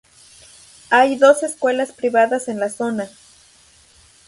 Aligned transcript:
Hay 0.89 1.15
dos 1.15 1.43
escuelas 1.43 1.91
privadas 1.91 2.47
en 2.47 2.59
la 2.59 2.69
zona. 2.71 3.07